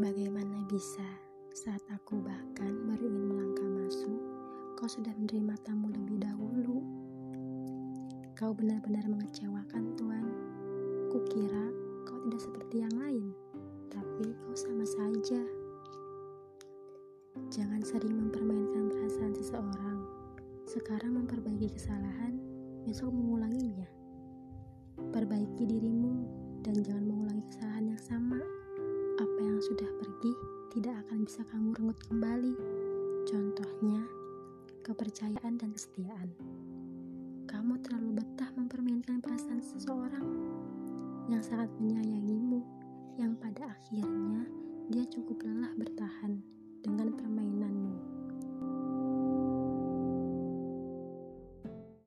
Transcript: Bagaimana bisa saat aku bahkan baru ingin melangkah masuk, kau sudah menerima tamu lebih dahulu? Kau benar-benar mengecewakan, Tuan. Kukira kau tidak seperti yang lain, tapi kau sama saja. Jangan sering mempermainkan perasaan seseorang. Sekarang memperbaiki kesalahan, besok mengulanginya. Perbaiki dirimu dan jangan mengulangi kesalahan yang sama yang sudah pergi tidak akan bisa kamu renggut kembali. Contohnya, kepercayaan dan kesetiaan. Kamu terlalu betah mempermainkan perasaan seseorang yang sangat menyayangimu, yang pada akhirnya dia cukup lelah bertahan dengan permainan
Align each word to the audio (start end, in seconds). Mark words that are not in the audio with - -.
Bagaimana 0.00 0.64
bisa 0.64 1.04
saat 1.52 1.84
aku 1.92 2.24
bahkan 2.24 2.72
baru 2.88 3.04
ingin 3.04 3.36
melangkah 3.36 3.68
masuk, 3.68 4.16
kau 4.72 4.88
sudah 4.88 5.12
menerima 5.12 5.52
tamu 5.60 5.92
lebih 5.92 6.24
dahulu? 6.24 6.80
Kau 8.32 8.56
benar-benar 8.56 9.04
mengecewakan, 9.04 9.92
Tuan. 10.00 10.24
Kukira 11.12 11.68
kau 12.08 12.16
tidak 12.16 12.40
seperti 12.40 12.80
yang 12.80 12.96
lain, 12.96 13.36
tapi 13.92 14.32
kau 14.40 14.56
sama 14.56 14.88
saja. 14.88 15.44
Jangan 17.52 17.84
sering 17.84 18.16
mempermainkan 18.24 18.88
perasaan 18.88 19.36
seseorang. 19.36 20.00
Sekarang 20.64 21.12
memperbaiki 21.20 21.76
kesalahan, 21.76 22.40
besok 22.88 23.12
mengulanginya. 23.12 23.84
Perbaiki 25.12 25.68
dirimu 25.68 26.24
dan 26.64 26.80
jangan 26.80 27.04
mengulangi 27.04 27.44
kesalahan 27.52 27.92
yang 27.92 28.00
sama 28.00 28.59
yang 29.60 29.76
sudah 29.76 29.92
pergi 30.00 30.32
tidak 30.72 31.04
akan 31.04 31.28
bisa 31.28 31.44
kamu 31.52 31.76
renggut 31.76 32.00
kembali. 32.08 32.56
Contohnya, 33.28 34.00
kepercayaan 34.80 35.60
dan 35.60 35.76
kesetiaan. 35.76 36.32
Kamu 37.44 37.76
terlalu 37.84 38.24
betah 38.24 38.48
mempermainkan 38.56 39.20
perasaan 39.20 39.60
seseorang 39.60 40.24
yang 41.28 41.44
sangat 41.44 41.68
menyayangimu, 41.76 42.64
yang 43.20 43.36
pada 43.36 43.68
akhirnya 43.68 44.48
dia 44.88 45.04
cukup 45.12 45.44
lelah 45.44 45.76
bertahan 45.76 46.40
dengan 46.80 47.12
permainan 47.12 47.49